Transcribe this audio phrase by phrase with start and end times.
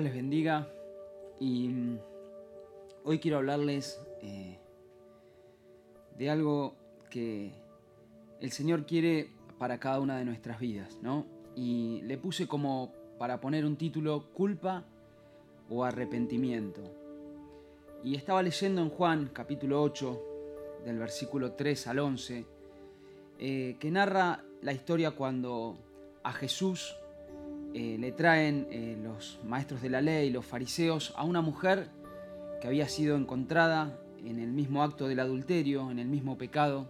[0.00, 0.68] Les bendiga
[1.40, 1.98] y mm,
[3.02, 4.56] hoy quiero hablarles eh,
[6.16, 6.76] de algo
[7.10, 7.50] que
[8.40, 11.26] el Señor quiere para cada una de nuestras vidas, ¿no?
[11.56, 14.84] Y le puse como para poner un título, culpa
[15.68, 16.82] o arrepentimiento.
[18.04, 20.22] Y estaba leyendo en Juan capítulo 8,
[20.84, 22.46] del versículo 3 al 11,
[23.40, 25.76] eh, que narra la historia cuando
[26.22, 26.94] a Jesús
[27.74, 31.88] eh, le traen eh, los maestros de la ley, los fariseos, a una mujer
[32.60, 36.86] que había sido encontrada en el mismo acto del adulterio, en el mismo pecado,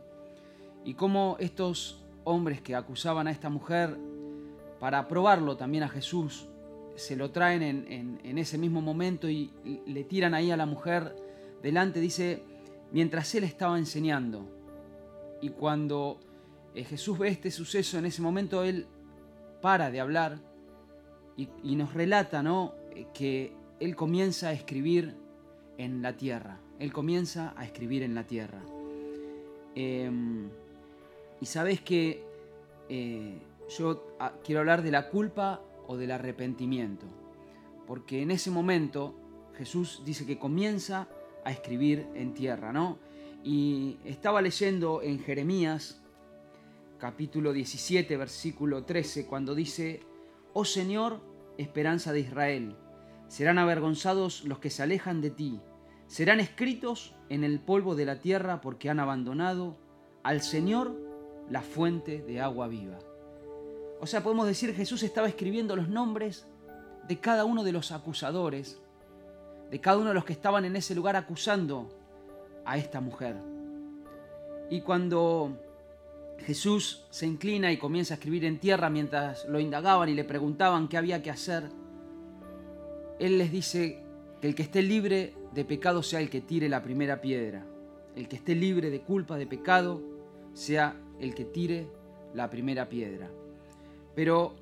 [0.84, 3.96] y cómo estos hombres que acusaban a esta mujer
[4.80, 6.46] para probarlo también a Jesús,
[6.94, 9.50] se lo traen en, ese mismo momento y
[9.86, 11.14] le tiran ahí a la mujer
[11.62, 12.42] delante, dice,
[12.92, 14.46] mientras él estaba enseñando.
[15.40, 16.18] Y cuando
[16.74, 18.86] eh, Jesús ve este suceso, en ese momento él
[19.60, 20.38] para de hablar
[21.38, 22.74] y, nos relata ¿no?
[22.94, 25.14] Eh, que él comienza a escribir
[25.76, 26.58] en la tierra.
[26.80, 28.60] Él comienza a escribir en la tierra.
[29.74, 30.48] Em,
[31.40, 32.24] y sabes que
[32.88, 33.38] eh,
[33.78, 37.06] yo ah, quiero hablar de la culpa o del arrepentimiento.
[37.86, 39.14] Porque en ese momento
[39.56, 41.08] Jesús dice que comienza
[41.44, 42.98] a escribir en tierra, ¿no?
[43.44, 46.02] Y estaba leyendo en Jeremías
[46.98, 50.00] capítulo 17, versículo 13, cuando dice,
[50.52, 51.20] Oh Señor,
[51.58, 52.76] esperanza de Israel,
[53.28, 55.60] serán avergonzados los que se alejan de ti,
[56.06, 59.76] serán escritos en el polvo de la tierra porque han abandonado
[60.22, 60.96] al Señor
[61.50, 62.98] la fuente de agua viva.
[64.00, 66.46] O sea, podemos decir Jesús estaba escribiendo los nombres
[67.06, 68.80] de cada uno de los acusadores,
[69.70, 71.88] de cada uno de los que estaban en ese lugar acusando
[72.64, 73.36] a esta mujer.
[74.70, 75.58] Y cuando
[76.46, 80.88] Jesús se inclina y comienza a escribir en tierra mientras lo indagaban y le preguntaban
[80.88, 81.68] qué había que hacer.
[83.18, 84.02] Él les dice
[84.40, 87.66] que el que esté libre de pecado sea el que tire la primera piedra.
[88.14, 90.00] El que esté libre de culpa, de pecado,
[90.54, 91.88] sea el que tire
[92.34, 93.30] la primera piedra.
[94.14, 94.54] Pero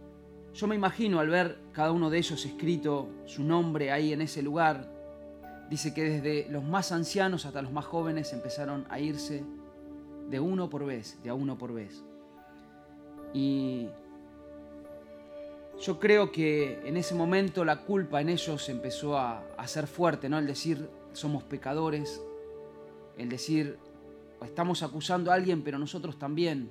[0.54, 4.42] yo me imagino al ver cada uno de ellos escrito su nombre ahí en ese
[4.42, 4.90] lugar,
[5.68, 9.44] dice que desde los más ancianos hasta los más jóvenes empezaron a irse
[10.30, 12.02] de uno por vez, de a uno por vez.
[13.32, 13.88] Y
[15.80, 20.28] yo creo que en ese momento la culpa en ellos empezó a, a ser fuerte,
[20.28, 20.38] ¿no?
[20.38, 22.20] El decir somos pecadores,
[23.18, 23.78] el decir
[24.42, 26.70] estamos acusando a alguien, pero nosotros también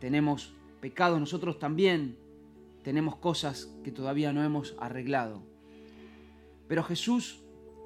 [0.00, 2.16] tenemos pecado, nosotros también
[2.82, 5.42] tenemos cosas que todavía no hemos arreglado.
[6.68, 7.40] Pero Jesús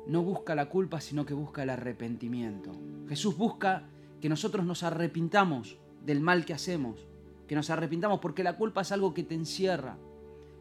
[0.07, 2.73] no busca la culpa, sino que busca el arrepentimiento.
[3.09, 3.85] Jesús busca
[4.21, 7.07] que nosotros nos arrepintamos del mal que hacemos,
[7.47, 9.97] que nos arrepintamos porque la culpa es algo que te encierra,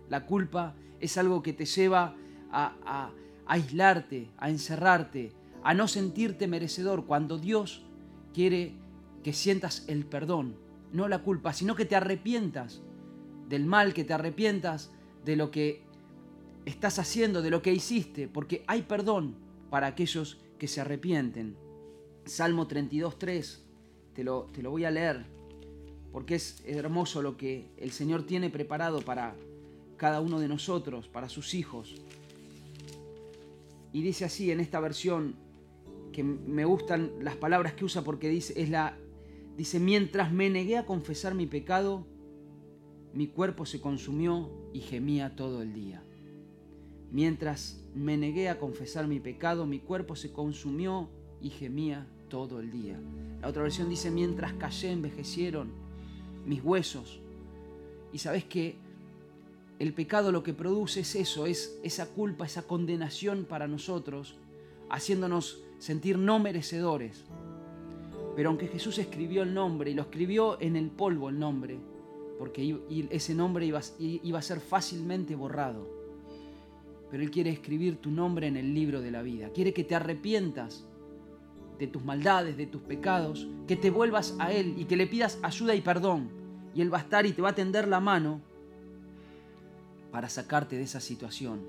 [0.09, 2.15] la culpa es algo que te lleva
[2.51, 3.11] a,
[3.45, 5.31] aislarte, a encerrarte,
[5.63, 7.83] a no sentirte merecedor cuando Dios
[8.33, 8.73] quiere
[9.23, 10.55] que sientas el perdón,
[10.93, 12.81] no la culpa, sino que te arrepientas
[13.47, 14.91] del mal, que te arrepientas
[15.25, 15.83] de lo que
[16.65, 19.35] estás haciendo, de lo que hiciste, porque hay perdón
[19.69, 21.55] para aquellos que se arrepienten.
[22.29, 23.57] Salmo 32.3,
[24.13, 25.25] te lo, te lo voy a leer,
[26.11, 29.35] porque es hermoso lo que el Señor tiene preparado para
[29.97, 31.95] cada uno de nosotros, para sus hijos.
[33.91, 35.35] Y dice así en esta versión,
[36.11, 38.97] que me gustan las palabras que usa porque dice, es la,
[39.57, 42.05] dice, mientras me negué a confesar mi pecado,
[43.13, 46.03] mi cuerpo se consumió y gemía todo el día.
[47.11, 51.09] Mientras me negué a confesar mi pecado, mi cuerpo se consumió
[51.41, 52.99] y gemía todo el día.
[53.41, 55.71] La otra versión dice, mientras callé envejecieron
[56.45, 57.19] mis huesos.
[58.13, 58.75] Y sabes que
[59.79, 64.35] el pecado lo que produce es eso, es esa culpa, esa condenación para nosotros,
[64.89, 67.23] haciéndonos sentir no merecedores.
[68.35, 71.79] Pero aunque Jesús escribió el nombre y lo escribió en el polvo el nombre,
[72.37, 72.77] porque
[73.09, 75.87] ese nombre iba, iba a ser fácilmente borrado.
[77.09, 79.49] Pero Él quiere escribir tu nombre en el libro de la vida.
[79.49, 80.85] Quiere que te arrepientas
[81.79, 85.39] de tus maldades, de tus pecados, que te vuelvas a Él y que le pidas
[85.41, 86.29] ayuda y perdón.
[86.75, 88.41] Y Él va a estar y te va a tender la mano
[90.11, 91.61] para sacarte de esa situación.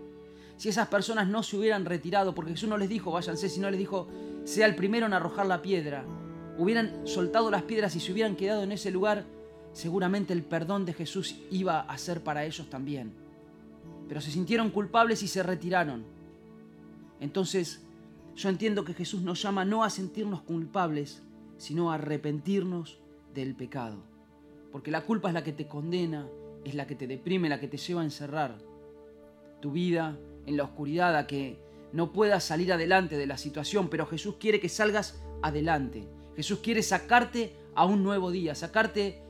[0.56, 3.78] Si esas personas no se hubieran retirado, porque Jesús no les dijo váyanse, sino les
[3.78, 4.08] dijo
[4.44, 6.04] sea el primero en arrojar la piedra,
[6.58, 9.24] hubieran soltado las piedras y se hubieran quedado en ese lugar,
[9.72, 13.12] seguramente el perdón de Jesús iba a ser para ellos también.
[14.08, 16.04] Pero se sintieron culpables y se retiraron.
[17.20, 17.80] Entonces,
[18.40, 21.22] yo entiendo que Jesús nos llama no a sentirnos culpables,
[21.58, 22.98] sino a arrepentirnos
[23.34, 24.02] del pecado.
[24.72, 26.26] Porque la culpa es la que te condena,
[26.64, 28.56] es la que te deprime, la que te lleva a encerrar.
[29.60, 31.58] Tu vida en la oscuridad, a que
[31.92, 36.08] no puedas salir adelante de la situación, pero Jesús quiere que salgas adelante.
[36.34, 39.20] Jesús quiere sacarte a un nuevo día, sacarte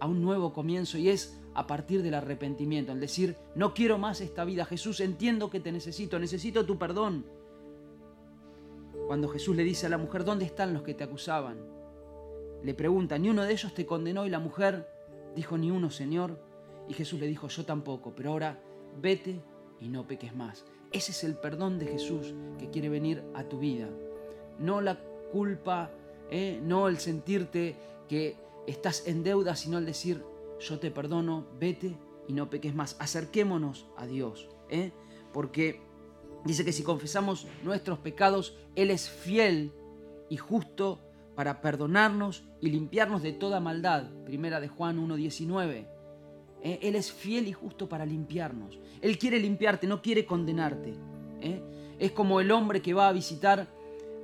[0.00, 4.22] a un nuevo comienzo y es a partir del arrepentimiento, al decir, no quiero más
[4.22, 7.26] esta vida, Jesús, entiendo que te necesito, necesito tu perdón.
[9.06, 11.58] Cuando Jesús le dice a la mujer, ¿dónde están los que te acusaban?
[12.62, 14.24] Le pregunta, ¿ni uno de ellos te condenó?
[14.24, 14.88] Y la mujer
[15.36, 16.38] dijo, ni uno, Señor.
[16.88, 18.58] Y Jesús le dijo, yo tampoco, pero ahora
[19.00, 19.40] vete
[19.80, 20.64] y no peques más.
[20.92, 23.88] Ese es el perdón de Jesús que quiere venir a tu vida.
[24.58, 24.98] No la
[25.32, 25.90] culpa,
[26.30, 26.60] ¿eh?
[26.62, 27.76] no el sentirte
[28.08, 28.36] que
[28.66, 30.24] estás en deuda, sino el decir,
[30.60, 31.96] yo te perdono, vete
[32.28, 32.96] y no peques más.
[32.98, 34.92] Acerquémonos a Dios, ¿eh?
[35.32, 35.80] porque
[36.44, 39.72] dice que si confesamos nuestros pecados, Él es fiel
[40.28, 41.00] y justo
[41.34, 44.04] para perdonarnos y limpiarnos de toda maldad.
[44.24, 45.86] Primera de Juan 1.19.
[46.62, 46.78] ¿Eh?
[46.82, 48.78] Él es fiel y justo para limpiarnos.
[49.00, 50.94] Él quiere limpiarte, no quiere condenarte.
[51.40, 51.62] ¿eh?
[51.98, 53.68] Es como el hombre que va a visitar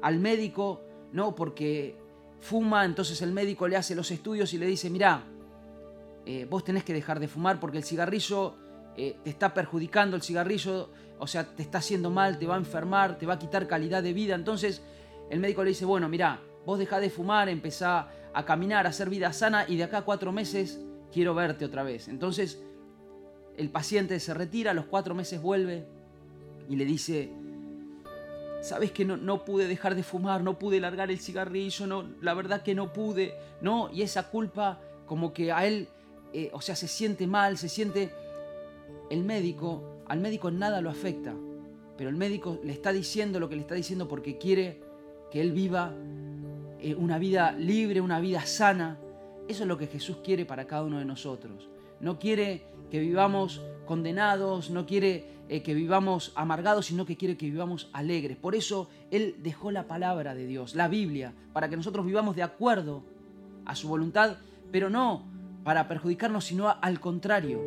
[0.02, 0.80] al médico,
[1.12, 1.96] no porque
[2.40, 5.24] fuma, entonces el médico le hace los estudios y le dice, mira,
[6.24, 8.54] eh, vos tenés que dejar de fumar porque el cigarrillo
[9.22, 13.18] te está perjudicando, el cigarrillo, o sea, te está haciendo mal, te va a enfermar,
[13.18, 14.34] te va a quitar calidad de vida.
[14.34, 14.82] Entonces
[15.30, 19.08] el médico le dice, bueno, mira, vos dejá de fumar, empezá a caminar, a hacer
[19.08, 20.80] vida sana y de acá a cuatro meses
[21.12, 22.08] quiero verte otra vez.
[22.08, 22.62] Entonces
[23.56, 25.86] el paciente se retira, a los cuatro meses vuelve
[26.68, 27.30] y le dice,
[28.60, 32.34] sabes que no, no, pude dejar de fumar, no pude largar el cigarrillo, no, la
[32.34, 35.88] verdad que no pude, no, y esa culpa como que a él,
[36.32, 38.10] eh, o sea, se siente mal, se siente,
[39.10, 41.34] el médico, al médico nada lo afecta,
[41.96, 44.80] pero el médico le está diciendo lo que le está diciendo porque quiere
[45.30, 45.94] que él viva
[46.80, 48.98] eh, una vida libre, una vida sana,
[49.48, 51.68] eso es lo que Jesús quiere para cada uno de nosotros.
[52.00, 57.46] No quiere que vivamos condenados, no quiere eh, que vivamos amargados, sino que quiere que
[57.46, 58.36] vivamos alegres.
[58.36, 62.42] Por eso Él dejó la palabra de Dios, la Biblia, para que nosotros vivamos de
[62.42, 63.02] acuerdo
[63.66, 64.36] a su voluntad,
[64.70, 65.24] pero no
[65.64, 67.60] para perjudicarnos, sino al contrario,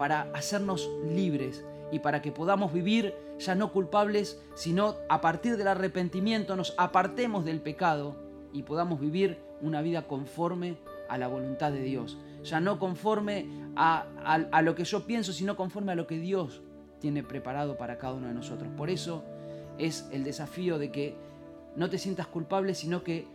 [0.00, 1.62] para hacernos libres
[1.92, 7.44] y para que podamos vivir ya no culpables, sino a partir del arrepentimiento nos apartemos
[7.44, 8.16] del pecado
[8.54, 10.78] y podamos vivir una vida conforme
[11.10, 12.16] a la voluntad de Dios.
[12.44, 16.62] Ya no conforme a, lo que yo pienso, sino conforme a lo que Dios
[16.98, 18.70] tiene preparado para cada uno de nosotros.
[18.78, 19.22] Por eso
[19.76, 21.14] es el desafío de que
[21.76, 23.26] no te sientas culpable, sino que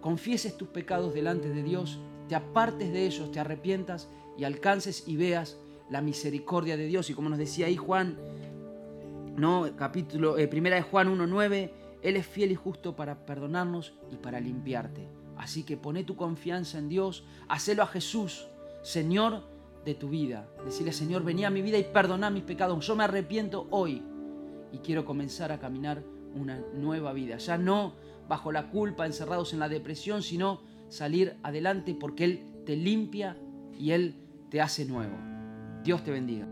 [0.00, 4.08] confieses tus pecados delante de Dios, te apartes de ellos, te arrepientas
[4.38, 5.58] y alcances y veas
[5.90, 7.10] la misericordia de Dios.
[7.10, 8.16] Y como nos decía ahí Juan,
[9.36, 9.68] ¿no?
[9.76, 11.70] capítulo eh, primera de Juan 1.9,
[12.02, 15.08] Él es fiel y justo para perdonarnos y para limpiarte.
[15.36, 18.46] Así que pone tu confianza en Dios, hacelo a Jesús,
[18.82, 19.42] Señor
[19.84, 20.48] de tu vida.
[20.64, 22.86] Decirle, Señor, vení a mi vida y perdona mis pecados.
[22.86, 24.02] Yo me arrepiento hoy
[24.72, 26.02] y quiero comenzar a caminar
[26.34, 27.36] una nueva vida.
[27.36, 27.94] Ya no
[28.28, 33.36] bajo la culpa, encerrados en la depresión, sino salir adelante porque Él te limpia
[33.78, 34.16] y Él
[34.50, 35.33] te hace nuevo.
[35.84, 36.46] Dios te bendiga.